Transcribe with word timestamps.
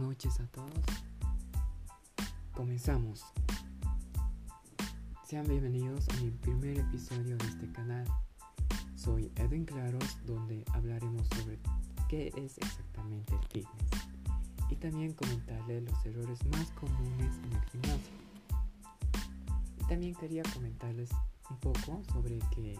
noches 0.00 0.40
a 0.40 0.46
todos. 0.46 0.84
Comenzamos. 2.54 3.24
Sean 5.26 5.46
bienvenidos 5.46 6.08
a 6.08 6.22
mi 6.22 6.30
primer 6.30 6.78
episodio 6.78 7.36
de 7.36 7.46
este 7.46 7.70
canal. 7.72 8.06
Soy 8.96 9.30
Edwin 9.36 9.66
Claros, 9.66 10.18
donde 10.26 10.64
hablaremos 10.72 11.26
sobre 11.36 11.58
qué 12.08 12.32
es 12.36 12.58
exactamente 12.58 13.34
el 13.34 13.46
fitness 13.48 13.90
y 14.70 14.76
también 14.76 15.12
comentarles 15.12 15.82
los 15.84 16.06
errores 16.06 16.46
más 16.46 16.70
comunes 16.72 17.36
en 17.44 17.52
el 17.52 17.64
gimnasio. 17.70 18.14
Y 19.80 19.84
también 19.84 20.14
quería 20.14 20.42
comentarles 20.54 21.10
un 21.50 21.56
poco 21.58 22.02
sobre 22.12 22.38
que 22.54 22.78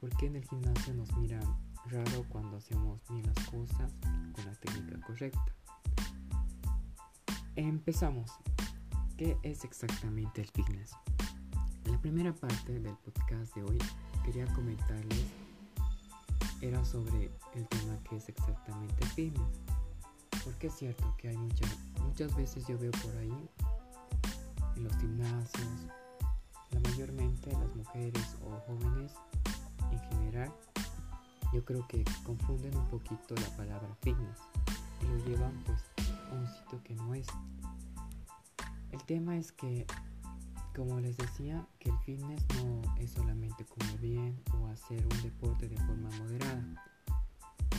por 0.00 0.08
qué 0.16 0.26
en 0.26 0.36
el 0.36 0.44
gimnasio 0.48 0.94
nos 0.94 1.14
miran 1.18 1.44
raro 1.86 2.24
cuando 2.30 2.56
hacemos 2.56 3.00
bien 3.10 3.26
las 3.26 3.46
cosas 3.46 3.92
con 4.34 4.44
la 4.46 4.54
técnica 4.54 5.00
correcta. 5.06 5.54
Empezamos. 7.60 8.30
¿Qué 9.18 9.36
es 9.42 9.64
exactamente 9.64 10.40
el 10.40 10.48
fitness? 10.48 10.92
La 11.84 12.00
primera 12.00 12.32
parte 12.32 12.80
del 12.80 12.96
podcast 12.96 13.54
de 13.54 13.62
hoy 13.62 13.78
quería 14.24 14.46
comentarles 14.54 15.26
era 16.62 16.82
sobre 16.86 17.30
el 17.54 17.68
tema 17.68 18.02
que 18.08 18.16
es 18.16 18.30
exactamente 18.30 19.04
el 19.04 19.10
fitness. 19.10 19.60
Porque 20.42 20.68
es 20.68 20.74
cierto 20.74 21.14
que 21.18 21.28
hay 21.28 21.36
muchas, 21.36 21.78
muchas 22.02 22.34
veces 22.34 22.66
yo 22.66 22.78
veo 22.78 22.92
por 22.92 23.14
ahí 23.18 23.50
en 24.76 24.84
los 24.84 24.96
gimnasios, 24.96 25.68
la 26.70 26.80
mayormente 26.80 27.52
las 27.52 27.76
mujeres 27.76 28.36
o 28.42 28.58
jóvenes 28.72 29.12
en 29.92 29.98
general, 30.08 30.50
yo 31.52 31.62
creo 31.62 31.86
que 31.88 32.04
confunden 32.24 32.74
un 32.74 32.88
poquito 32.88 33.34
la 33.34 33.54
palabra 33.58 33.94
fitness 34.00 34.38
y 35.02 35.06
lo 35.08 35.26
llevan 35.26 35.62
pues 35.66 35.99
un 36.32 36.46
sitio 36.46 36.82
que 36.82 36.94
no 36.94 37.14
es. 37.14 37.26
El 38.92 39.02
tema 39.04 39.36
es 39.36 39.52
que, 39.52 39.86
como 40.74 41.00
les 41.00 41.16
decía, 41.16 41.66
que 41.78 41.90
el 41.90 41.98
fitness 41.98 42.44
no 42.56 42.82
es 42.96 43.12
solamente 43.12 43.64
comer 43.64 43.98
bien 43.98 44.42
o 44.58 44.68
hacer 44.68 45.02
un 45.04 45.22
deporte 45.22 45.68
de 45.68 45.76
forma 45.76 46.10
moderada 46.18 46.84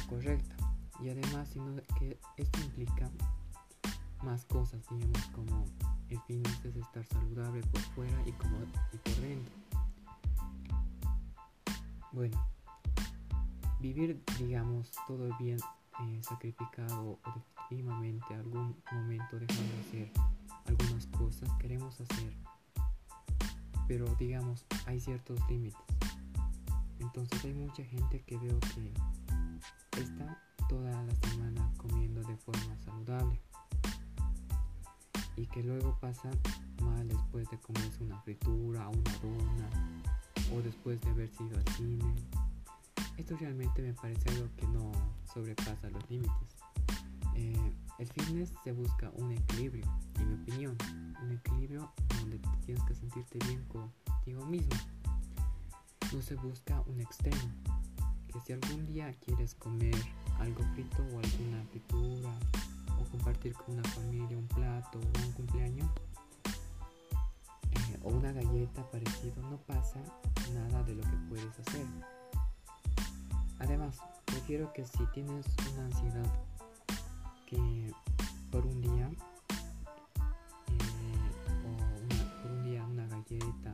o 0.06 0.10
correcta. 0.10 0.56
Y 1.02 1.10
además, 1.10 1.50
sino 1.50 1.76
que 1.98 2.20
esto 2.38 2.62
implica 2.62 3.10
más 4.24 4.46
cosas, 4.46 4.82
digamos, 4.90 5.26
como 5.28 5.66
el 6.10 6.20
fitness 6.22 6.66
es 6.66 6.76
estar 6.76 7.06
saludable 7.06 7.62
por 7.64 7.82
fuera 7.82 8.22
y, 8.26 8.32
como, 8.34 8.58
y 8.94 8.98
por 8.98 9.16
dentro. 9.22 9.54
Bueno, 12.12 12.46
vivir, 13.80 14.22
digamos, 14.38 14.92
todo 15.08 15.30
bien 15.40 15.58
eh, 16.00 16.22
sacrificado 16.22 17.20
o 17.24 17.44
definitivamente 17.70 18.34
algún 18.34 18.76
momento 18.92 19.40
dejando 19.40 19.74
de 19.74 19.82
hacer 19.82 20.12
algunas 20.66 21.06
cosas 21.08 21.50
queremos 21.60 22.00
hacer 22.02 22.34
pero 23.88 24.06
digamos 24.16 24.66
hay 24.86 25.00
ciertos 25.00 25.40
límites 25.50 25.80
entonces 27.00 27.44
hay 27.46 27.54
mucha 27.54 27.84
gente 27.84 28.22
que 28.24 28.38
veo 28.38 28.60
que 28.60 30.02
está 30.02 30.42
toda 30.70 30.92
la 31.04 31.16
semana 31.16 31.70
comiendo 31.78 32.22
de 32.24 32.38
forma 32.38 32.78
saludable 32.86 33.42
y 35.36 35.46
que 35.48 35.64
luego 35.64 35.98
pasa 36.00 36.30
mal 36.82 37.08
después 37.08 37.50
de 37.50 37.58
comerse 37.60 38.04
una 38.04 38.20
fritura, 38.22 38.88
una 38.88 39.12
dona 39.22 39.70
o 40.54 40.62
después 40.62 41.02
de 41.02 41.10
haber 41.10 41.30
sido 41.30 41.58
al 41.58 41.68
cine. 41.76 42.16
Esto 43.18 43.38
realmente 43.38 43.82
me 43.82 43.94
parece 43.94 44.30
algo 44.30 44.48
que 44.58 44.68
no 44.68 44.92
sobrepasa 45.34 45.90
los 45.90 46.10
límites. 46.10 46.56
Eh, 47.36 47.74
el 48.00 48.08
fitness 48.08 48.52
se 48.64 48.72
busca 48.72 49.12
un 49.16 49.32
equilibrio, 49.32 49.86
en 50.20 50.28
mi 50.28 50.34
opinión, 50.42 50.78
un 51.22 51.32
equilibrio 51.32 51.92
donde 52.20 52.40
tienes 52.66 52.84
que 52.86 52.96
sentirte 52.96 53.40
bien 53.48 53.64
contigo 53.66 54.46
mismo. 54.46 54.76
No 56.12 56.22
se 56.22 56.36
busca 56.36 56.82
un 56.88 57.00
extremo, 57.00 57.52
que 58.28 58.40
si 58.42 58.54
algún 58.54 58.86
día 58.86 59.14
quieres 59.24 59.56
comer 59.56 59.96
algo 60.40 60.64
frito 60.74 61.04
o 61.04 61.20
alguna 61.20 61.64
fritura 61.72 62.34
o 63.00 63.06
compartir 63.12 63.54
con 63.54 63.76
una 63.76 63.84
familia 63.90 64.38
un 64.38 64.48
plato 64.48 65.00
o 65.00 65.26
un 65.26 65.32
cumpleaños 65.34 65.90
eh, 67.72 68.00
o 68.04 68.10
una 68.10 68.32
galleta 68.32 68.90
parecido, 68.90 69.42
no 69.44 69.58
pasa 69.58 70.00
nada 70.54 70.84
de 70.84 70.96
lo 70.96 71.04
que 71.04 71.18
puedes 71.30 71.60
hacer. 71.60 71.86
Además, 73.62 74.00
prefiero 74.26 74.74
que 74.74 74.86
si 74.86 75.06
tienes 75.14 75.46
una 75.74 75.86
ansiedad 75.86 76.26
que 77.46 77.94
por 78.52 78.66
un 78.66 78.82
día 78.82 79.08
eh, 80.68 81.20
o 81.64 81.70
una, 82.04 82.42
por 82.42 82.52
un 82.52 82.64
día 82.64 82.84
una 82.84 83.06
galleta 83.06 83.74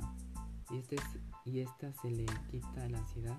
y, 0.69 0.77
este, 0.77 0.97
y 1.45 1.59
esta 1.61 1.93
se 1.93 2.11
le 2.11 2.25
quita 2.51 2.89
la 2.89 2.97
ansiedad, 2.97 3.37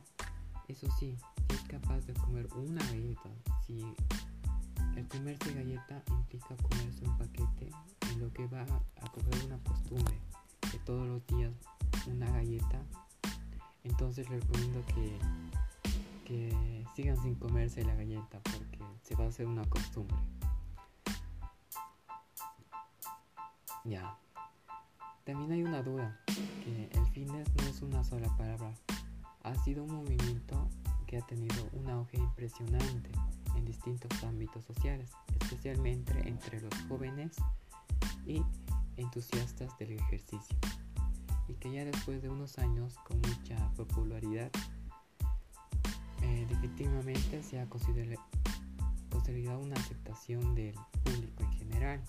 eso 0.69 0.88
sí, 0.98 1.16
si 1.48 1.54
es 1.54 1.62
capaz 1.64 2.00
de 2.06 2.14
comer 2.14 2.48
una 2.54 2.82
galleta, 2.87 3.28
si 3.66 3.84
el 4.97 5.06
comerse 5.06 5.53
galleta 5.53 6.03
implica 6.08 6.56
comerse 6.56 7.04
un 7.04 7.19
paquete, 7.19 7.70
en 8.10 8.20
lo 8.20 8.32
que 8.32 8.47
va 8.47 8.62
a 8.62 9.12
coger 9.12 9.44
una 9.44 9.58
costumbre 9.58 10.19
de 10.72 10.78
todos 10.81 11.06
los 11.06 11.26
días 11.26 11.53
una 12.06 12.31
galleta, 12.31 12.82
entonces 13.84 14.28
recomiendo 14.28 14.84
que, 14.87 15.19
que 16.28 16.84
sigan 16.94 17.16
sin 17.22 17.34
comerse 17.37 17.83
la 17.83 17.94
galleta 17.94 18.39
porque 18.43 18.78
se 19.03 19.15
va 19.15 19.25
a 19.25 19.28
hacer 19.28 19.47
una 19.47 19.65
costumbre. 19.65 20.16
Ya. 23.84 24.19
También 25.25 25.53
hay 25.53 25.62
una 25.62 25.83
duda, 25.83 26.21
que 26.27 26.91
el 26.93 27.06
fitness 27.06 27.49
no 27.56 27.62
es 27.62 27.81
una 27.81 28.05
sola 28.05 28.28
palabra. 28.37 28.75
Ha 29.43 29.55
sido 29.65 29.84
un 29.84 29.94
movimiento 29.94 30.69
que 31.06 31.17
ha 31.17 31.27
tenido 31.27 31.67
un 31.72 31.88
auge 31.88 32.19
impresionante 32.19 33.11
en 33.56 33.65
distintos 33.65 34.22
ámbitos 34.22 34.65
sociales, 34.65 35.11
especialmente 35.41 36.12
entre 36.28 36.61
los 36.61 36.75
jóvenes 36.88 37.37
y 38.27 38.43
entusiastas 38.99 39.77
del 39.78 39.93
ejercicio. 39.93 40.59
Y 41.49 41.55
que 41.55 41.72
ya 41.72 41.87
después 41.87 42.21
de 42.21 42.28
unos 42.28 42.59
años 42.59 42.99
con 43.06 43.19
mucha 43.22 43.56
popularidad, 43.75 44.50
eh, 46.28 46.47
definitivamente 46.49 47.43
se 47.43 47.59
ha 47.59 47.66
considerado 47.66 48.21
una 49.61 49.75
aceptación 49.77 50.55
del 50.55 50.75
público 51.05 51.43
en 51.43 51.53
general. 51.53 52.05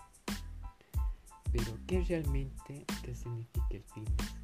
Pero, 1.51 1.77
¿qué 1.87 2.03
realmente 2.03 2.85
significa 3.15 3.65
el 3.71 3.83
fitness? 3.83 4.35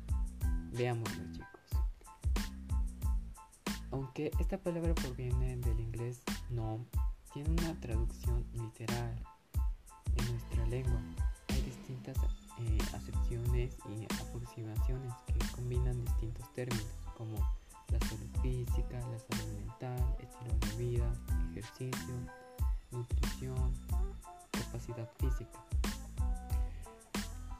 Veámoslo, 0.71 1.23
chicos. 1.33 1.85
Aunque 3.91 4.31
esta 4.39 4.57
palabra 4.57 4.93
proviene 4.95 5.57
del 5.57 5.79
inglés 5.79 6.21
no, 6.49 6.85
tiene 7.33 7.49
una 7.49 7.79
traducción 7.79 8.45
literal 8.53 9.15
en 10.17 10.31
nuestra 10.31 10.65
lengua. 10.67 11.01
Hay 11.49 11.61
distintas 11.61 12.17
eh, 12.59 12.77
acepciones 12.93 13.77
y 13.89 14.05
aproximaciones 14.21 15.13
que 15.27 15.51
combinan 15.53 16.03
distintos 16.05 16.51
términos 16.53 16.87
como 17.17 17.37
la 17.91 17.99
salud 17.99 18.29
física, 18.41 18.99
la 18.99 19.19
salud 19.19 19.53
mental, 19.59 20.15
estilo 20.19 20.57
de 20.59 20.83
vida, 20.83 21.13
ejercicio, 21.51 22.15
nutrición, 22.91 23.73
capacidad 24.51 25.09
física. 25.19 25.63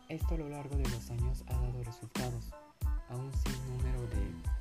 Esto 0.10 0.36
a 0.36 0.38
lo 0.38 0.50
largo 0.50 0.76
de 0.78 0.88
los 0.90 1.10
años 1.10 1.44
ha 1.48 1.54
dado 1.54 1.84
resultados 1.84 2.52
a 3.10 3.16
un 3.16 3.32
sinnúmero 3.34 4.02
de 4.08 4.56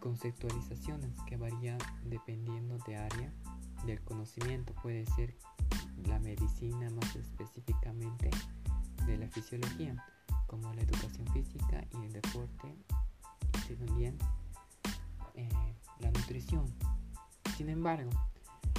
conceptualizaciones 0.00 1.20
que 1.26 1.36
varían 1.36 1.78
dependiendo 2.04 2.78
de 2.86 2.96
área 2.96 3.32
del 3.84 4.00
conocimiento. 4.02 4.72
Puede 4.82 5.06
ser 5.06 5.36
la 6.06 6.18
medicina 6.20 6.90
más 6.90 7.14
específicamente 7.16 8.30
de 9.06 9.18
la 9.18 9.28
fisiología, 9.28 10.02
como 10.46 10.72
la 10.74 10.82
educación 10.82 11.26
física 11.28 11.84
y 11.92 12.06
el 12.06 12.12
deporte, 12.12 12.74
y 13.68 13.74
también 13.74 14.16
eh, 15.38 15.48
la 16.00 16.10
nutrición. 16.10 16.64
Sin 17.56 17.68
embargo, 17.68 18.10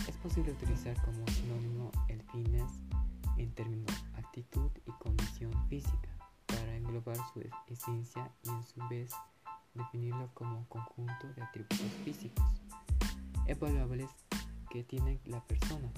es 0.08 0.16
posible 0.18 0.52
utilizar 0.52 0.96
como 1.04 1.26
sinónimo 1.28 1.92
el 2.10 2.22
fitness 2.24 2.72
en 3.38 3.52
términos 3.54 3.94
actitud 4.16 4.70
y 4.86 4.92
condición 4.92 5.52
física 5.70 6.10
para 6.46 6.76
englobar 6.76 7.18
su 7.34 7.42
esencia 7.68 8.30
y 8.44 8.50
en 8.50 8.64
su 8.64 8.86
vez 8.90 9.12
definirlo 9.74 10.30
como 10.34 10.68
conjunto 10.68 11.32
de 11.34 11.42
atributos 11.44 11.92
físicos 12.04 12.46
evaluables 13.46 14.10
que 14.70 14.84
tiene 14.84 15.20
la 15.26 15.42
persona, 15.46 15.90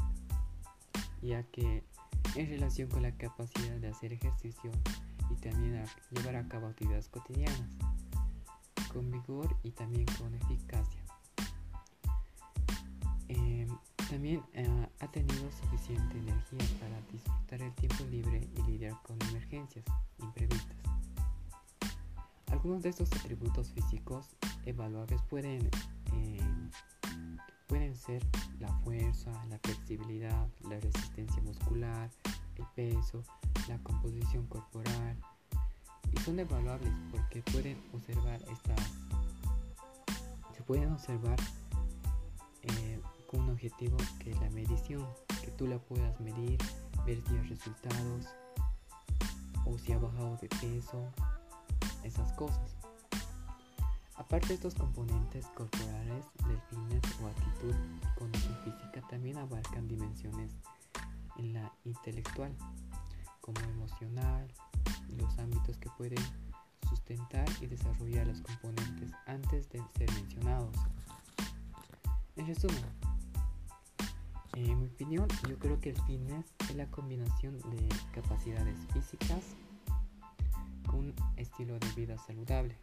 ya 1.21 1.43
que 1.43 1.83
en 2.35 2.49
relación 2.49 2.89
con 2.89 3.01
la 3.01 3.11
capacidad 3.11 3.77
de 3.77 3.87
hacer 3.87 4.13
ejercicio 4.13 4.71
y 5.31 5.35
también 5.35 5.83
llevar 6.11 6.35
a 6.35 6.47
cabo 6.47 6.67
actividades 6.67 7.09
cotidianas 7.09 7.90
con 8.91 9.09
vigor 9.09 9.55
y 9.63 9.71
también 9.71 10.05
con 10.17 10.33
eficacia. 10.35 11.01
Em, 13.27 13.67
también 14.09 14.43
eh, 14.53 14.87
ha 14.99 15.07
tenido 15.07 15.49
suficiente 15.51 16.17
energía 16.17 16.59
para 16.79 17.01
disfrutar 17.11 17.61
el 17.61 17.73
tiempo 17.75 18.03
libre 18.09 18.49
y 18.57 18.61
lidiar 18.63 19.01
con 19.03 19.17
emergencias 19.29 19.85
imprevistas. 20.19 20.77
Algunos 22.47 22.83
de 22.83 22.89
estos 22.89 23.11
atributos 23.13 23.71
físicos 23.71 24.35
evaluables 24.65 25.21
pueden, 25.29 25.69
eh, 26.13 26.69
pueden 27.67 27.95
ser 27.95 28.21
la 28.59 28.67
fuerza, 28.79 29.31
la 29.45 29.57
flexibilidad, 29.59 30.47
la 30.69 30.79
resistencia 30.79 31.41
muscular, 31.43 32.09
el 32.57 32.65
peso, 32.75 33.23
la 33.69 33.77
composición 33.79 34.45
corporal, 34.47 35.17
son 36.25 36.39
evaluables 36.39 36.93
porque 37.11 37.41
pueden 37.51 37.81
observar 37.93 38.39
estas 38.51 38.79
se 40.55 40.61
pueden 40.63 40.91
observar 40.91 41.39
eh, 42.61 43.01
con 43.27 43.41
un 43.41 43.51
objetivo 43.51 43.97
que 44.19 44.31
es 44.31 44.39
la 44.39 44.49
medición 44.51 45.05
que 45.43 45.51
tú 45.51 45.67
la 45.67 45.79
puedas 45.79 46.19
medir 46.19 46.57
ver 47.05 47.21
si 47.27 47.35
hay 47.35 47.47
resultados 47.47 48.27
o 49.65 49.77
si 49.77 49.93
ha 49.93 49.97
bajado 49.97 50.37
de 50.37 50.49
peso 50.49 51.11
esas 52.03 52.31
cosas. 52.33 52.75
Aparte 54.15 54.49
de 54.49 54.53
estos 54.55 54.75
componentes 54.75 55.47
corporales 55.47 56.25
del 56.47 56.61
fitness 56.69 57.01
o 57.21 57.27
actitud 57.27 57.75
y 57.75 58.19
condición 58.19 58.57
física 58.63 59.01
también 59.09 59.37
abarcan 59.37 59.87
dimensiones 59.87 60.51
en 61.37 61.53
la 61.53 61.73
intelectual 61.85 62.55
emocional 63.59 64.47
y 65.09 65.15
los 65.15 65.37
ámbitos 65.39 65.77
que 65.77 65.89
pueden 65.97 66.23
sustentar 66.89 67.47
y 67.61 67.67
desarrollar 67.67 68.27
los 68.27 68.41
componentes 68.41 69.11
antes 69.25 69.69
de 69.69 69.81
ser 69.97 70.11
mencionados. 70.11 70.75
En 72.35 72.47
resumen, 72.47 72.83
en 74.53 74.79
mi 74.79 74.87
opinión, 74.87 75.27
yo 75.47 75.57
creo 75.57 75.79
que 75.79 75.91
el 75.91 76.01
fitness 76.03 76.45
es 76.69 76.75
la 76.75 76.87
combinación 76.87 77.57
de 77.59 77.89
capacidades 78.13 78.77
físicas 78.93 79.43
con 80.85 80.99
un 80.99 81.15
estilo 81.37 81.79
de 81.79 81.87
vida 81.91 82.17
saludable, 82.17 82.75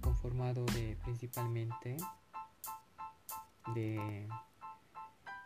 conformado 0.00 0.64
de 0.66 0.98
principalmente 1.04 1.96
de 3.74 4.28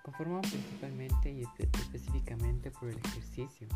conformado 0.02 0.42
principalmente 0.42 1.30
y 1.30 1.42
específicamente 1.58 2.70
por 2.70 2.88
el 2.88 2.98
ejercicio, 2.98 3.68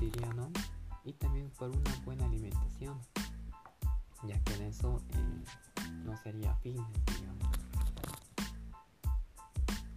cotidiano 0.00 0.50
y 1.04 1.12
también 1.12 1.50
por 1.58 1.68
una 1.68 1.94
buena 2.04 2.24
alimentación, 2.24 2.98
ya 4.22 4.38
que 4.44 4.54
en 4.54 4.62
eso 4.62 5.02
eh, 5.10 5.44
no 6.04 6.16
sería 6.16 6.56
digamos. 6.62 7.48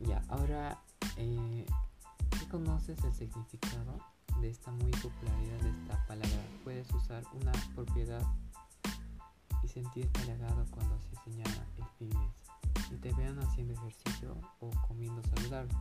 Ya, 0.02 0.22
ahora, 0.28 0.78
eh, 1.16 1.66
¿qué 2.38 2.48
conoces 2.50 3.02
el 3.06 3.14
significado 3.14 3.98
de 4.42 4.50
esta 4.50 4.72
muy 4.72 4.92
popularidad 4.92 5.60
de 5.62 5.70
esta 5.70 6.06
palabra? 6.06 6.44
Puedes 6.66 6.92
usar 6.92 7.24
una 7.42 7.54
propiedad 7.74 8.26
y 9.64 9.68
sentirte 9.70 10.20
halagado 10.22 10.66
cuando 10.72 11.00
se 11.00 11.16
señala 11.24 11.66
el 11.78 11.86
fitness 11.98 12.34
y 12.92 12.98
te 12.98 13.14
vean 13.14 13.40
haciendo 13.40 13.74
ejercicio 13.74 14.36
o 14.60 14.70
comiendo 14.86 15.22
saludable. 15.24 15.74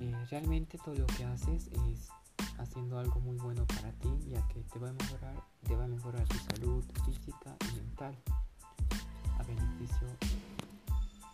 Eh, 0.00 0.26
realmente 0.30 0.78
todo 0.78 0.96
lo 0.96 1.06
que 1.06 1.24
haces 1.24 1.68
es 1.68 2.10
haciendo 2.58 2.98
algo 2.98 3.20
muy 3.20 3.36
bueno 3.36 3.66
para 3.66 3.92
ti, 3.92 4.08
ya 4.28 4.46
que 4.48 4.62
te 4.62 4.78
va 4.78 4.90
a 4.90 4.92
mejorar, 4.92 5.42
te 5.66 5.76
va 5.76 5.84
a 5.84 5.88
mejorar 5.88 6.26
tu 6.28 6.38
salud 6.38 6.84
física 7.04 7.56
y 7.70 7.76
mental 7.76 8.14
a 9.38 9.42
beneficio 9.42 10.06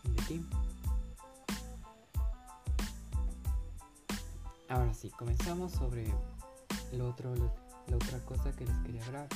de 0.05 0.23
ti. 0.27 0.47
Ahora 4.69 4.95
sí, 4.95 5.11
comenzamos 5.11 5.73
sobre 5.73 6.07
lo 6.93 7.09
otro, 7.11 7.35
la 7.89 7.97
otra 7.97 8.19
cosa 8.25 8.53
que 8.53 8.65
les 8.65 8.77
quería 8.79 9.05
hablar, 9.07 9.29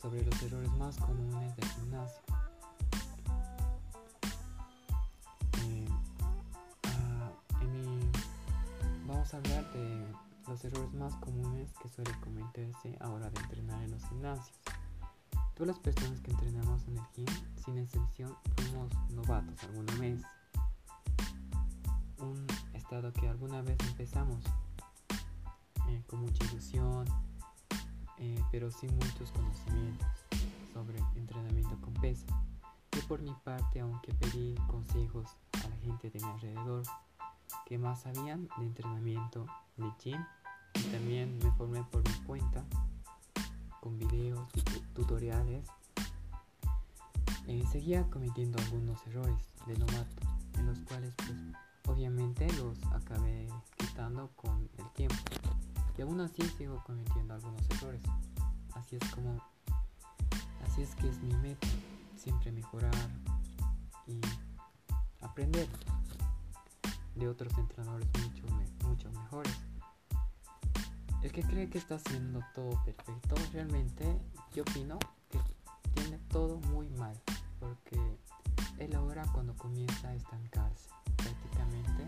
sobre 0.00 0.24
los 0.24 0.42
errores 0.42 0.70
más 0.72 0.96
comunes 0.96 1.54
del 1.56 1.68
gimnasio. 1.68 2.22
Eh, 5.64 5.88
ah, 6.84 7.30
vamos 9.06 9.34
a 9.34 9.36
hablar 9.36 9.72
de 9.72 10.29
los 10.48 10.64
errores 10.64 10.92
más 10.94 11.14
comunes 11.16 11.72
que 11.82 11.88
suelen 11.88 12.18
cometerse 12.20 12.96
a 13.00 13.10
hora 13.10 13.30
de 13.30 13.40
entrenar 13.40 13.82
en 13.82 13.90
los 13.92 14.04
gimnasios. 14.08 14.58
Todas 15.54 15.68
las 15.68 15.78
personas 15.78 16.20
que 16.20 16.30
entrenamos 16.30 16.86
en 16.88 16.96
el 16.96 17.04
gym, 17.14 17.26
sin 17.64 17.78
excepción, 17.78 18.34
fuimos 18.56 18.92
novatos 19.10 19.62
alguna 19.64 19.94
vez. 19.96 20.22
Un 22.18 22.46
estado 22.74 23.12
que 23.12 23.28
alguna 23.28 23.62
vez 23.62 23.78
empezamos 23.88 24.44
eh, 25.88 26.02
con 26.06 26.20
mucha 26.20 26.44
ilusión, 26.46 27.06
eh, 28.18 28.42
pero 28.50 28.70
sin 28.70 28.94
muchos 28.96 29.30
conocimientos 29.32 30.08
sobre 30.72 30.98
entrenamiento 31.16 31.80
con 31.80 31.94
peso. 31.94 32.26
Yo 32.92 33.00
por 33.06 33.20
mi 33.22 33.34
parte, 33.44 33.80
aunque 33.80 34.12
pedí 34.14 34.54
consejos 34.68 35.26
a 35.64 35.68
la 35.68 35.76
gente 35.76 36.10
de 36.10 36.20
mi 36.20 36.30
alrededor 36.30 36.82
que 37.66 37.78
más 37.78 38.02
sabían 38.02 38.48
de 38.58 38.64
entrenamiento 38.66 39.46
de 39.80 39.92
gym, 40.02 40.24
y 40.74 40.82
también 40.90 41.38
me 41.38 41.50
formé 41.52 41.82
por 41.84 42.06
mi 42.06 42.14
cuenta 42.26 42.64
con 43.80 43.98
videos 43.98 44.48
tutoriales. 44.94 45.66
Eh, 47.46 47.64
seguía 47.72 48.08
cometiendo 48.10 48.58
algunos 48.62 49.04
errores 49.08 49.36
de 49.66 49.76
novato, 49.78 50.22
en 50.58 50.66
los 50.66 50.78
cuales 50.80 51.14
pues 51.16 51.38
obviamente 51.86 52.46
los 52.54 52.78
acabé 52.92 53.48
quitando 53.76 54.30
con 54.36 54.68
el 54.78 54.90
tiempo. 54.90 55.16
Y 55.98 56.02
aún 56.02 56.20
así 56.20 56.42
sigo 56.56 56.82
cometiendo 56.84 57.34
algunos 57.34 57.68
errores. 57.70 58.02
Así 58.74 58.96
es 58.96 59.10
como, 59.10 59.36
así 60.64 60.82
es 60.82 60.94
que 60.94 61.08
es 61.08 61.20
mi 61.20 61.34
meta, 61.36 61.66
siempre 62.16 62.52
mejorar 62.52 63.10
y 64.06 64.20
aprender 65.20 65.68
de 67.16 67.28
otros 67.28 67.52
entrenadores 67.58 68.08
mucho, 68.22 68.44
mucho 68.86 69.10
mejores. 69.12 69.69
El 71.22 71.32
que 71.32 71.42
cree 71.42 71.68
que 71.68 71.78
está 71.78 71.96
haciendo 71.96 72.40
todo 72.54 72.82
perfecto, 72.84 73.34
realmente 73.52 74.04
yo 74.54 74.62
opino 74.62 74.98
que 75.30 75.38
tiene 75.94 76.18
todo 76.28 76.58
muy 76.58 76.88
mal, 76.90 77.14
porque 77.58 78.00
él 78.78 78.94
ahora 78.96 79.24
cuando 79.32 79.54
comienza 79.56 80.08
a 80.08 80.14
estancarse 80.14 80.88
prácticamente. 81.16 82.04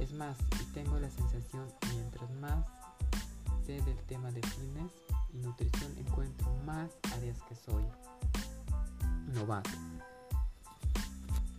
Es 0.00 0.12
más, 0.12 0.38
y 0.60 0.64
tengo 0.72 0.98
la 0.98 1.10
sensación, 1.10 1.68
mientras 1.94 2.30
más 2.40 2.64
sé 3.66 3.80
del 3.82 3.98
tema 4.06 4.30
de 4.32 4.40
fitness 4.42 4.92
y 5.32 5.38
nutrición, 5.38 5.96
encuentro 5.98 6.52
más 6.64 6.90
áreas 7.14 7.38
que 7.48 7.54
soy 7.54 7.84
novato. 9.34 9.70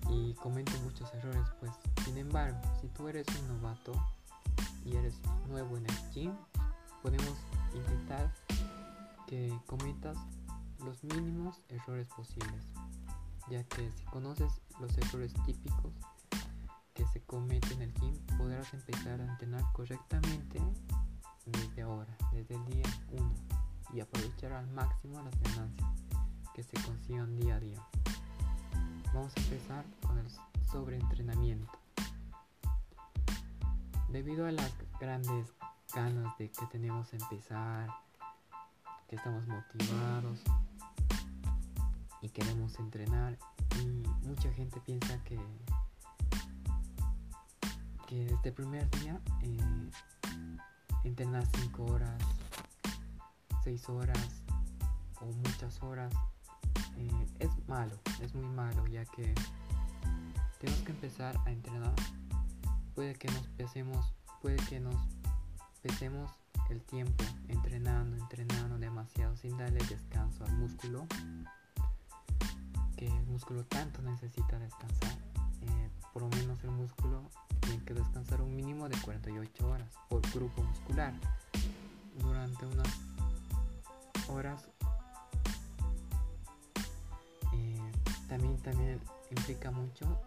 Y 0.09 0.33
comento 0.33 0.73
muchos 0.83 1.13
errores, 1.13 1.47
pues 1.59 1.71
sin 2.03 2.17
embargo, 2.17 2.59
si 2.81 2.87
tú 2.89 3.07
eres 3.07 3.25
un 3.39 3.47
novato, 3.47 3.93
y 4.85 4.95
eres 4.95 5.19
nuevo 5.47 5.77
en 5.77 5.85
el 5.85 6.11
gym, 6.11 6.31
podemos 7.01 7.37
intentar 7.73 8.33
que 9.27 9.57
cometas 9.65 10.17
los 10.83 11.03
mínimos 11.03 11.61
errores 11.69 12.07
posibles, 12.09 12.65
ya 13.49 13.63
que 13.63 13.91
si 13.91 14.03
conoces 14.05 14.61
los 14.79 14.97
errores 14.97 15.33
típicos 15.45 15.93
que 16.93 17.05
se 17.07 17.21
cometen 17.21 17.81
en 17.81 17.89
el 17.89 17.93
gym, 17.95 18.15
podrás 18.37 18.73
empezar 18.73 19.21
a 19.21 19.25
entrenar 19.25 19.63
correctamente 19.73 20.61
desde 21.45 21.81
ahora, 21.81 22.15
desde 22.31 22.55
el 22.55 22.65
día 22.65 22.85
1, 23.11 23.33
y 23.93 23.99
aprovechar 23.99 24.53
al 24.53 24.67
máximo 24.71 25.21
las 25.21 25.39
ganancias 25.41 25.89
que 26.53 26.63
se 26.63 26.81
consigan 26.83 27.35
día 27.35 27.55
a 27.55 27.59
día. 27.59 27.87
Vamos 29.13 29.33
a 29.35 29.39
empezar 29.41 29.85
con 30.01 30.17
el 30.17 30.27
sobreentrenamiento. 30.71 31.82
Debido 34.13 34.45
a 34.45 34.51
las 34.51 34.71
grandes 34.99 35.51
ganas 35.91 36.37
de 36.37 36.51
que 36.51 36.67
tenemos 36.67 37.11
empezar, 37.13 37.89
que 39.07 39.15
estamos 39.15 39.47
motivados 39.47 40.39
y 42.21 42.29
queremos 42.29 42.77
entrenar 42.77 43.39
y 43.81 44.07
mucha 44.27 44.53
gente 44.53 44.79
piensa 44.81 45.17
que 45.23 45.39
que 48.05 48.25
desde 48.25 48.49
el 48.49 48.53
primer 48.53 48.87
día 48.99 49.19
eh, 49.41 49.89
entrenar 51.03 51.43
5 51.47 51.83
horas, 51.83 52.23
6 53.63 53.89
horas 53.89 54.43
o 55.21 55.25
muchas 55.25 55.81
horas 55.81 56.13
eh, 56.97 57.27
es 57.39 57.49
malo, 57.67 57.97
es 58.21 58.35
muy 58.35 58.45
malo 58.45 58.85
ya 58.85 59.05
que 59.05 59.33
tenemos 60.59 60.81
que 60.83 60.91
empezar 60.91 61.35
a 61.47 61.51
entrenar 61.51 61.95
puede 62.95 63.15
que 63.15 63.27
nos 63.29 63.47
pesemos, 63.49 64.13
puede 64.41 64.57
que 64.57 64.79
nos 64.79 64.95
pesemos 65.81 66.31
el 66.69 66.81
tiempo 66.81 67.23
entrenando, 67.47 68.15
entrenando 68.17 68.77
demasiado 68.77 69.35
sin 69.35 69.57
darle 69.57 69.79
descanso 69.85 70.45
al 70.45 70.53
músculo, 70.53 71.05
que 72.95 73.07
el 73.07 73.25
músculo 73.25 73.65
tanto 73.65 74.01
necesita 74.01 74.59
descansar. 74.59 75.17
Eh, 75.61 75.89
por 76.11 76.21
lo 76.23 76.29
menos 76.29 76.63
el 76.63 76.71
músculo 76.71 77.29
tiene 77.61 77.83
que 77.83 77.93
descansar 77.93 78.41
un 78.41 78.55
mínimo 78.55 78.87
de 78.89 78.97
48 79.01 79.67
horas 79.67 79.89
por 80.09 80.21
grupo 80.31 80.61
muscular 80.63 81.13
durante 82.19 82.65
unas 82.65 82.87
horas 84.29 84.69
eh, 87.53 87.91
también 88.27 88.57
también 88.57 88.99
implica 89.31 89.71
mucho 89.71 90.21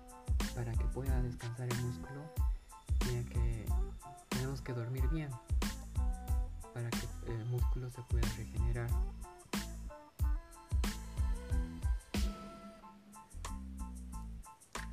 para 0.55 0.73
que 0.73 0.85
pueda 0.87 1.23
descansar 1.23 1.69
el 1.71 1.83
músculo 1.83 2.23
tenemos 4.29 4.61
que 4.61 4.73
dormir 4.73 5.09
bien 5.09 5.31
para 6.75 6.91
que 6.91 7.07
el 7.27 7.45
músculo 7.47 7.91
se 7.91 8.03
pueda 8.03 8.29
regenerar 8.37 8.89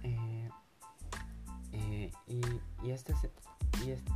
eh, 0.03 0.49
eh, 1.71 2.11
y, 2.27 2.41
y, 2.83 2.91
este 2.91 3.13
y, 3.85 3.91
este, 3.91 4.11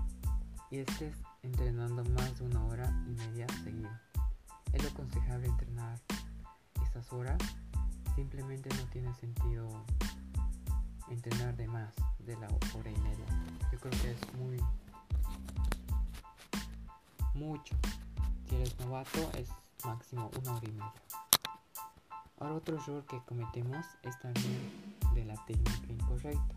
y 0.72 0.78
este 0.78 1.14
entrenando 1.44 2.04
más 2.12 2.40
de 2.40 2.46
una 2.46 2.64
hora 2.66 2.90
y 3.08 3.14
media 3.16 3.48
seguida. 3.64 4.02
Es 4.74 4.84
lo 4.84 4.90
aconsejable 4.90 5.48
entrenar 5.48 6.00
estas 6.84 7.12
horas. 7.14 7.38
Simplemente 8.16 8.70
no 8.70 8.90
tiene 8.90 9.14
sentido 9.16 9.86
entrenar 11.10 11.56
de 11.56 11.68
más 11.68 11.94
de 12.20 12.36
la 12.38 12.48
hora 12.48 12.92
y 12.92 13.00
media. 13.02 13.26
Creo 13.90 14.02
que 14.02 14.12
es 14.12 14.34
muy 14.34 14.60
mucho. 17.36 17.74
Si 18.50 18.56
eres 18.56 18.78
novato 18.80 19.32
es 19.38 19.48
máximo 19.86 20.30
una 20.42 20.56
hora 20.56 20.68
y 20.68 20.72
media. 20.72 20.94
Ahora 22.38 22.56
otro 22.56 22.78
error 22.78 23.06
que 23.06 23.22
cometemos 23.24 23.86
es 24.04 24.20
también 24.20 24.92
de 25.14 25.24
la 25.24 25.36
técnica 25.46 25.88
incorrecta. 25.88 26.56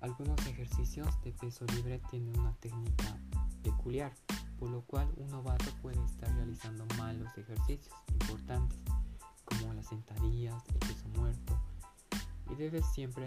Algunos 0.00 0.38
ejercicios 0.46 1.20
de 1.22 1.32
peso 1.32 1.64
libre 1.74 2.00
tienen 2.10 2.38
una 2.38 2.52
técnica 2.60 3.16
peculiar, 3.64 4.12
por 4.60 4.70
lo 4.70 4.82
cual 4.82 5.12
un 5.16 5.28
novato 5.30 5.72
puede 5.82 6.00
estar 6.04 6.32
realizando 6.36 6.86
mal 6.96 7.18
los 7.18 7.36
ejercicios 7.36 7.92
importantes, 8.12 8.78
como 9.44 9.74
las 9.74 9.86
sentadillas, 9.86 10.62
el 10.68 10.78
peso 10.78 11.08
muerto, 11.16 11.60
y 12.50 12.54
debes 12.54 12.86
siempre 12.92 13.26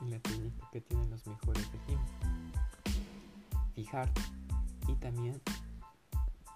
en 0.00 0.10
la 0.10 0.18
técnica 0.20 0.68
que 0.72 0.80
tienen 0.80 1.10
los 1.10 1.26
mejores 1.26 1.70
regímenes. 1.72 2.10
Fijarte 3.74 4.20
y 4.88 4.94
también 4.96 5.40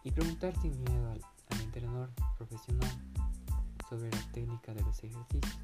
y 0.05 0.11
preguntar 0.11 0.55
sin 0.61 0.79
miedo 0.85 1.11
al, 1.11 1.21
entrenador 1.63 2.11
profesional 2.37 2.91
sobre 3.89 4.11
la 4.11 4.33
técnica 4.33 4.75
de 4.75 4.83
los 4.83 5.03
ejercicios. 5.03 5.59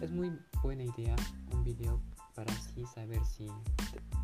Es 0.00 0.10
muy 0.10 0.38
buena 0.62 0.84
idea 0.84 1.16
un 1.52 1.64
video 1.64 2.00
para 2.34 2.52
así 2.52 2.86
saber 2.86 3.24
si 3.26 3.48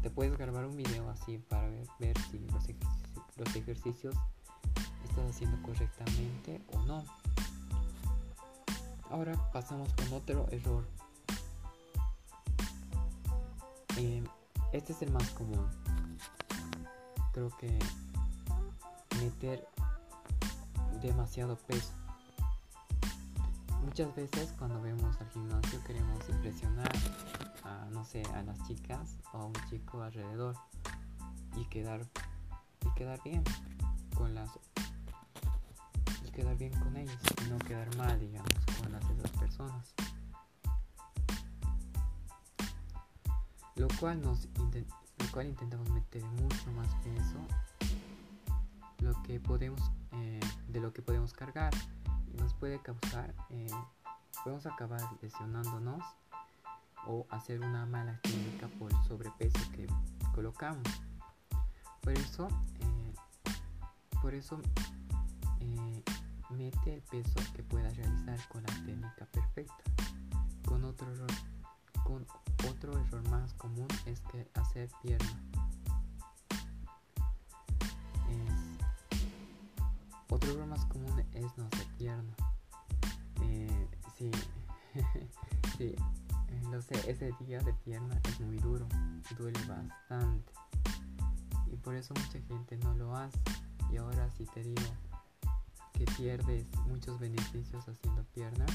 te, 0.03 0.11
puedes 0.11 0.37
grabar 0.39 0.65
un 0.67 0.77
video 0.77 1.11
así 1.11 1.39
para 1.39 1.69
ver, 1.99 2.17
si 2.31 2.41
los 3.37 3.57
ejercicios 3.57 4.15
estás 5.05 5.31
haciendo 5.31 5.61
correctamente 5.63 6.63
o 6.73 6.83
no. 6.85 7.05
Ahora 9.11 9.35
pasamos 9.53 9.93
con 9.95 10.13
otro 10.13 10.47
error. 10.51 10.87
Este 14.75 14.93
es 14.93 15.03
el 15.03 15.13
más 15.13 15.31
común. 15.31 15.67
Creo 17.33 17.51
que 17.59 17.79
meter 19.21 19.67
demasiado 21.01 21.57
peso 21.57 21.93
Muchas 23.85 24.15
veces 24.17 24.53
cuando 24.59 24.81
vemos 24.81 25.21
al 25.21 25.29
gimnasio 25.31 25.79
queremos 25.85 26.27
impresionar 26.29 26.91
a, 27.65 27.87
no 27.91 28.03
sé, 28.05 28.23
a 28.35 28.43
las 28.43 28.61
chicas 28.67 29.19
o 29.33 29.37
a 29.39 29.45
un 29.45 29.55
chico 29.69 30.03
alrededor 30.03 30.57
y 31.55 31.65
quedar, 31.67 32.01
y 32.81 32.95
quedar 32.95 33.23
bien 33.23 33.45
con 34.15 34.35
las 34.35 34.49
y 36.27 36.31
quedar 36.31 36.57
bien 36.57 36.73
con 36.81 36.97
ellos 36.97 37.19
no 37.51 37.59
quedar 37.59 37.95
mal 37.97 38.19
digamos 38.19 38.51
con 38.81 38.91
las 38.91 39.05
otras 39.05 39.31
personas 39.33 39.84
lo 43.77 43.89
cual 44.01 44.21
nos 44.21 44.47
lo 44.47 45.31
cual 45.33 45.47
intentamos 45.47 45.89
meter 45.91 46.23
mucho 46.25 46.73
más 46.73 46.89
peso 46.97 47.39
lo 49.01 49.23
que 49.23 49.41
podemos 49.41 49.81
eh, 50.13 50.41
de 50.69 50.81
lo 50.81 50.93
que 50.93 51.03
podemos 51.03 51.33
cargar 51.33 51.73
nos 52.39 52.55
puede 52.55 52.81
causar, 52.81 53.35
eh, 53.51 53.71
podemos 54.43 54.67
acabar 54.67 55.01
lesionándonos 55.23 56.03
o 57.07 57.27
hacer 57.31 57.61
una 57.61 57.87
mala 57.87 58.19
técnica 58.23 58.69
por 58.79 58.93
el 58.93 59.03
sobrepeso 59.05 59.59
que 59.73 59.87
colocamos. 60.35 60.83
Por 62.01 62.13
eso, 62.13 62.49
eh, 62.81 63.15
por 64.21 64.35
eso 64.35 64.61
mete 66.51 66.95
el 66.95 67.03
peso 67.03 67.35
que 67.55 67.63
puedas 67.63 67.97
realizar 67.97 68.49
con 68.49 68.63
la 68.63 68.75
técnica 68.85 69.27
perfecta. 69.27 69.85
Con 70.67 70.85
otro 70.85 71.11
otro 71.11 71.27
error 73.15 73.31
más 73.31 73.55
común 73.55 73.87
es 74.07 74.21
que 74.21 74.49
hacer 74.55 74.89
pierna. 75.03 75.41
otro 80.31 80.51
error 80.51 80.67
más 80.67 80.85
común 80.87 81.25
es 81.33 81.57
no 81.57 81.67
hacer 81.67 81.87
pierna. 81.97 82.35
Eh, 83.43 83.89
sí, 84.19 84.31
sí, 85.79 85.95
no 86.71 86.83
sé, 86.83 87.09
ese 87.09 87.31
día 87.41 87.61
de 87.61 87.73
pierna 87.73 88.21
es 88.25 88.41
muy 88.41 88.57
duro, 88.57 88.87
duele 89.39 89.61
bastante. 89.67 90.53
Y 91.71 91.77
por 91.77 91.95
eso 91.95 92.15
mucha 92.15 92.41
gente 92.49 92.77
no 92.79 92.95
lo 92.95 93.15
hace. 93.15 93.39
Y 93.93 93.97
ahora 93.97 94.29
si 94.33 94.45
te 94.47 94.65
digo 94.65 94.91
que 95.93 96.05
pierdes 96.17 96.67
muchos 96.89 97.21
beneficios 97.21 97.89
haciendo 97.89 98.25
pierna, 98.35 98.67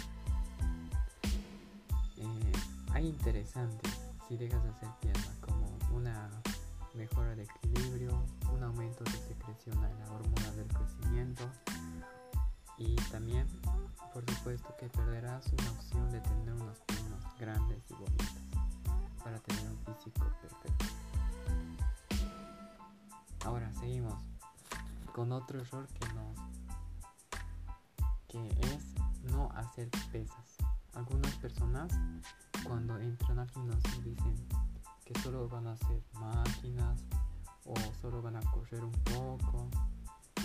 eh, 2.18 2.54
hay 2.94 3.08
interesantes 3.08 3.99
si 4.30 4.38
dejas 4.38 4.64
de 4.64 4.70
hacer 4.70 4.90
pierna, 5.02 5.36
como 5.42 5.66
una 5.92 6.30
mejora 6.94 7.36
de 7.36 7.44
equilibrio, 7.44 8.24
un 8.54 8.64
aumento 8.64 9.04
de 9.04 9.12
secreción 9.12 9.84
a 9.84 9.90
la 9.90 10.12
hormona 10.12 10.52
del 10.52 10.68
crecimiento 10.68 11.50
y 12.78 12.96
también 13.12 13.48
por 14.14 14.24
supuesto 14.30 14.76
que 14.80 14.88
perderás 14.88 15.48
una 15.48 15.72
opción 15.72 16.12
de 16.12 16.22
tener 16.22 16.54
unas 16.54 16.80
piernas 16.82 17.24
grandes 17.40 17.84
y 17.90 17.94
bonitas 17.96 18.44
para 19.24 19.40
tener 19.40 19.66
un 19.68 19.96
físico 19.96 20.28
perfecto. 20.42 20.86
Ahora 23.46 23.74
seguimos 23.74 24.14
con 25.12 25.32
otro 25.32 25.60
error 25.60 25.88
que 25.88 26.08
nos 26.14 26.38
que 28.28 28.48
es 28.76 29.32
no 29.32 29.50
hacer 29.56 29.90
pesas. 30.12 30.58
Algunas 30.94 31.34
personas 31.38 31.92
cuando 32.64 32.98
entran 33.00 33.40
al 33.40 33.50
gimnasio 33.50 34.02
dicen 34.04 34.36
que 35.06 35.20
solo 35.22 35.48
van 35.48 35.68
a 35.68 35.74
hacer 35.74 36.02
máquinas 36.14 37.02
o 37.66 37.74
solo 38.02 38.22
van 38.22 38.36
a 38.36 38.42
correr 38.52 38.84
un 38.84 38.92
poco. 38.92 39.70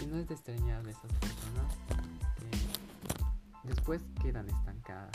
Y 0.02 0.06
no 0.06 0.18
es 0.18 0.28
de 0.28 0.34
extrañar 0.34 0.86
esas 0.86 1.12
personas 1.12 1.76
que 2.36 3.68
después 3.68 4.02
quedan 4.22 4.48
estancadas. 4.48 5.12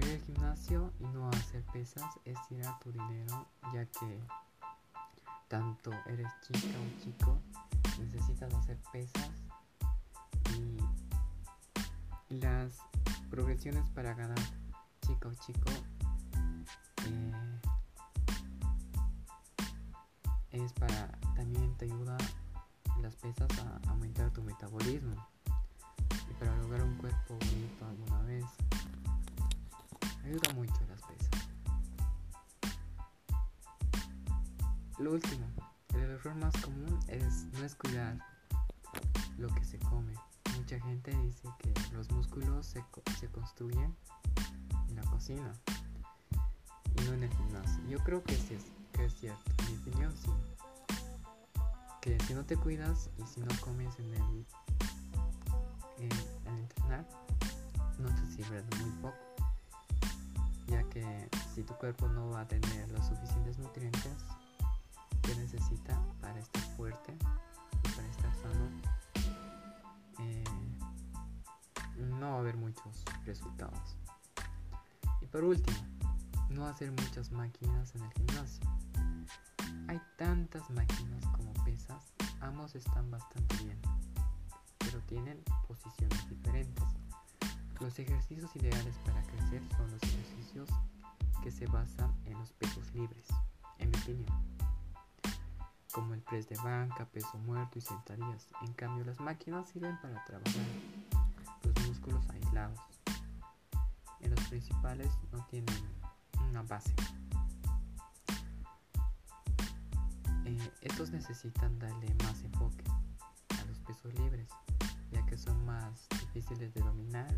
Ir 0.00 0.10
al 0.10 0.20
gimnasio 0.22 0.92
y 0.98 1.04
no 1.04 1.28
hacer 1.28 1.62
pesas 1.72 2.04
es 2.24 2.36
tirar 2.48 2.78
tu 2.80 2.90
dinero 2.90 3.46
ya 3.72 3.84
que 3.86 4.20
tanto 5.48 5.92
eres 6.06 6.26
chica 6.40 6.78
o 6.78 7.02
chico 7.02 7.38
necesitas 7.98 8.52
hacer 8.54 8.78
pesas 8.90 9.30
y 10.56 12.34
las 12.34 12.78
progresiones 13.30 13.88
para 13.90 14.14
ganar 14.14 14.38
chica 15.06 15.28
o 15.28 15.34
chico 15.34 15.70
eh, 17.06 17.60
es 20.52 20.72
para 20.74 21.08
también 21.34 21.76
te 21.76 21.86
ayuda 21.86 22.16
las 23.00 23.16
pesas 23.16 23.48
a 23.58 23.90
aumentar 23.90 24.30
tu 24.32 24.42
metabolismo 24.42 25.14
y 26.30 26.34
para 26.34 26.56
lograr 26.58 26.82
un 26.84 26.96
cuerpo 26.96 27.36
bonito 27.36 27.86
alguna 27.86 28.22
vez. 28.22 28.44
Ayuda 30.24 30.54
mucho 30.54 30.80
las 30.88 31.02
pesas. 31.02 31.30
Lo 34.98 35.12
último 35.12 35.46
el 35.94 36.10
error 36.10 36.34
más 36.36 36.56
común 36.58 36.98
es 37.08 37.44
no 37.52 37.64
es 37.64 37.74
cuidar 37.74 38.18
lo 39.36 39.48
que 39.48 39.64
se 39.64 39.78
come. 39.80 40.14
Mucha 40.56 40.78
gente 40.80 41.10
dice 41.22 41.48
que 41.58 41.74
los 41.92 42.10
músculos 42.12 42.66
se, 42.66 42.84
se 43.18 43.28
construyen 43.28 43.96
y 45.30 45.34
no 47.04 47.12
en 47.14 47.22
el 47.22 47.30
gimnasio 47.30 47.82
yo 47.88 47.98
creo 48.00 48.22
que 48.24 48.34
es 48.34 48.50
es 48.50 49.14
cierto, 49.14 49.50
mi 49.68 49.76
opinión 49.78 50.14
sí. 50.16 50.30
Que 52.00 52.18
si 52.20 52.34
no 52.34 52.44
te 52.44 52.56
cuidas 52.56 53.10
y 53.16 53.26
si 53.26 53.40
no 53.40 53.48
comes 53.60 53.98
en 53.98 54.14
el, 54.14 54.46
en, 55.98 56.10
entrenar, 56.46 57.06
no 57.98 58.08
te 58.08 58.26
sirve 58.32 58.62
muy 58.80 58.90
poco. 59.00 59.16
Ya 60.68 60.82
que 60.84 61.28
si 61.54 61.62
tu 61.62 61.74
cuerpo 61.74 62.08
no 62.08 62.30
va 62.30 62.40
a 62.42 62.48
tener 62.48 62.90
los 62.90 63.06
suficientes 63.06 63.58
nutrientes 63.58 64.16
que 65.22 65.34
necesita 65.36 66.00
para 66.20 66.38
estar 66.38 66.62
fuerte 66.76 67.14
y 67.84 67.88
para 67.88 68.08
estar 68.08 68.32
sano, 68.36 68.82
eh, 70.20 70.44
no 72.18 72.30
va 72.30 72.36
a 72.36 72.38
haber 72.38 72.56
muchos 72.56 73.04
resultados. 73.24 73.96
Por 75.32 75.44
último, 75.44 75.78
no 76.50 76.66
hacer 76.66 76.90
muchas 76.90 77.32
máquinas 77.32 77.94
en 77.94 78.02
el 78.02 78.12
gimnasio. 78.12 78.62
Hay 79.88 79.98
tantas 80.18 80.68
máquinas 80.68 81.24
como 81.34 81.54
pesas, 81.64 82.12
ambos 82.42 82.74
están 82.74 83.10
bastante 83.10 83.56
bien, 83.64 83.80
pero 84.76 85.00
tienen 85.06 85.42
posiciones 85.66 86.28
diferentes. 86.28 86.84
Los 87.80 87.98
ejercicios 87.98 88.54
ideales 88.56 88.94
para 89.06 89.22
crecer 89.22 89.62
son 89.74 89.90
los 89.90 90.02
ejercicios 90.02 90.68
que 91.42 91.50
se 91.50 91.64
basan 91.64 92.14
en 92.26 92.38
los 92.38 92.52
pesos 92.52 92.92
libres, 92.92 93.26
en 93.78 93.88
mi 93.88 93.96
opinión, 93.96 94.26
como 95.92 96.12
el 96.12 96.20
press 96.20 96.46
de 96.50 96.56
banca, 96.56 97.06
peso 97.06 97.38
muerto 97.38 97.78
y 97.78 97.80
sentadillas. 97.80 98.48
En 98.60 98.74
cambio, 98.74 99.06
las 99.06 99.18
máquinas 99.18 99.66
sirven 99.70 99.98
para 100.02 100.22
trabajar 100.26 100.66
los 101.64 101.88
músculos 101.88 102.28
aislados. 102.28 102.78
Principales 104.52 105.08
no 105.32 105.42
tienen 105.46 105.74
una 106.50 106.60
base. 106.64 106.92
Eh, 110.44 110.70
estos 110.82 111.10
necesitan 111.10 111.78
darle 111.78 112.14
más 112.22 112.44
enfoque 112.44 112.84
a 113.58 113.64
los 113.64 113.78
pesos 113.78 114.12
libres, 114.12 114.46
ya 115.10 115.24
que 115.24 115.38
son 115.38 115.64
más 115.64 116.06
difíciles 116.10 116.74
de 116.74 116.82
dominar 116.82 117.34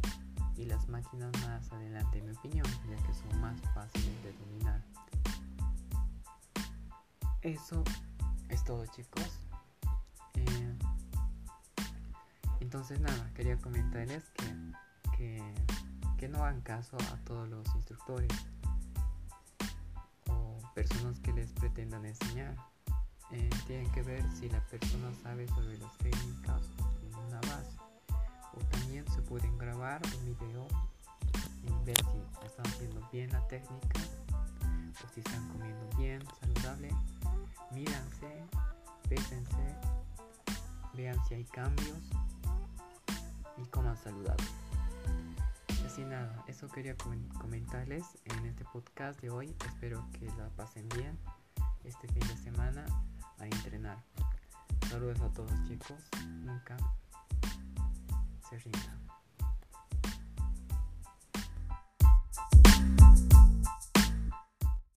y 0.56 0.64
las 0.64 0.88
máquinas 0.88 1.30
más 1.46 1.70
adelante 1.70 2.18
en 2.18 2.24
mi 2.24 2.32
opinión, 2.32 2.66
ya 2.90 2.96
que 3.06 3.14
son 3.14 3.40
más 3.40 3.60
fáciles 3.74 4.24
de 4.24 4.32
dominar. 4.32 4.82
Eso 7.42 7.84
es 8.48 8.64
todo 8.64 8.84
chicos. 8.86 9.38
Eh, 10.34 10.78
entonces 12.58 12.98
nada, 12.98 13.30
quería 13.34 13.56
comentarles 13.58 14.24
que, 15.16 15.54
no 16.28 16.38
hagan 16.38 16.60
caso 16.62 16.96
a 17.12 17.16
todos 17.24 17.48
los 17.48 17.66
instructores 17.74 18.30
o 20.28 20.58
personas 20.74 21.18
que 21.20 21.32
les 21.32 21.50
pretendan 21.52 22.04
enseñar. 22.04 22.56
Eh, 23.30 23.50
tienen 23.66 23.90
que 23.92 24.02
ver 24.02 24.22
si 24.32 24.48
la 24.48 24.60
persona 24.66 25.12
sabe 25.22 25.48
sobre 25.48 25.78
las 25.78 25.96
técnicas 25.98 26.62
o 26.78 26.88
tiene 27.00 27.16
una 27.26 27.40
base 27.40 27.84
o 28.56 28.64
también 28.70 29.04
se 29.10 29.20
pueden 29.22 29.56
grabar 29.58 30.00
un 30.18 30.24
video 30.24 30.66
y 31.62 31.84
ver 31.84 31.96
si 31.96 32.46
están 32.46 32.66
haciendo 32.66 33.08
bien 33.12 33.30
la 33.32 33.46
técnica 33.48 34.00
o 35.02 35.14
si 35.14 35.20
están 35.20 35.48
comiendo 35.48 35.96
bien, 35.96 36.22
saludable. 36.40 36.90
Míranse, 37.72 38.44
pésense, 39.08 39.76
vean 40.94 41.18
si 41.26 41.34
hay 41.34 41.44
cambios 41.44 41.98
y 43.56 43.66
coman 43.66 43.96
saludable. 43.96 44.63
Así 45.94 46.04
nada, 46.04 46.42
eso 46.48 46.66
quería 46.66 46.96
comentarles 47.40 48.18
en 48.24 48.46
este 48.46 48.64
podcast 48.64 49.20
de 49.20 49.30
hoy. 49.30 49.54
Espero 49.64 50.04
que 50.18 50.26
la 50.26 50.48
pasen 50.56 50.88
bien 50.88 51.16
este 51.84 52.08
fin 52.08 52.26
de 52.26 52.36
semana 52.36 52.84
a 53.38 53.44
entrenar. 53.44 54.02
Saludos 54.90 55.20
a 55.20 55.32
todos 55.32 55.52
chicos, 55.68 56.02
nunca 56.42 56.76
se 58.50 58.58
rindan. 58.58 59.03